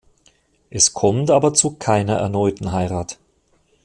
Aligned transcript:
Es 0.71 0.93
kommt 0.93 1.29
aber 1.29 1.53
zu 1.53 1.75
keiner 1.75 2.15
erneuten 2.15 2.71
Heirat. 2.71 3.19